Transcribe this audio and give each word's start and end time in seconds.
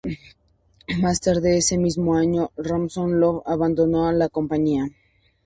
Más 0.99 1.21
tarde 1.21 1.59
ese 1.59 1.77
mismo 1.77 2.15
año, 2.15 2.49
Ransom 2.57 3.11
Love 3.19 3.43
abandonó 3.45 4.11
la 4.11 4.29
compañía. 4.29 4.87